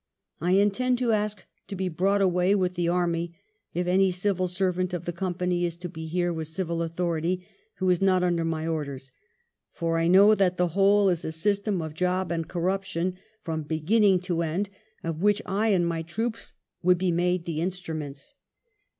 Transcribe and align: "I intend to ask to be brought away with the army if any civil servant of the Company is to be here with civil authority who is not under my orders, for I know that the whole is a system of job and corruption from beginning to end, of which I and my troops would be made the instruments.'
"I 0.39 0.53
intend 0.53 0.97
to 0.97 1.11
ask 1.11 1.45
to 1.67 1.75
be 1.75 1.87
brought 1.87 2.23
away 2.23 2.55
with 2.55 2.73
the 2.73 2.87
army 2.89 3.35
if 3.75 3.85
any 3.85 4.09
civil 4.09 4.47
servant 4.47 4.95
of 4.95 5.05
the 5.05 5.13
Company 5.13 5.63
is 5.63 5.77
to 5.77 5.87
be 5.87 6.07
here 6.07 6.33
with 6.33 6.47
civil 6.47 6.81
authority 6.81 7.45
who 7.75 7.87
is 7.91 8.01
not 8.01 8.23
under 8.23 8.43
my 8.43 8.65
orders, 8.65 9.11
for 9.71 9.99
I 9.99 10.07
know 10.07 10.33
that 10.33 10.57
the 10.57 10.69
whole 10.69 11.07
is 11.09 11.23
a 11.23 11.31
system 11.31 11.83
of 11.83 11.93
job 11.93 12.31
and 12.31 12.47
corruption 12.47 13.19
from 13.43 13.61
beginning 13.61 14.21
to 14.21 14.41
end, 14.41 14.71
of 15.03 15.21
which 15.21 15.39
I 15.45 15.67
and 15.67 15.85
my 15.87 16.01
troops 16.01 16.55
would 16.81 16.97
be 16.97 17.11
made 17.11 17.45
the 17.45 17.61
instruments.' 17.61 18.33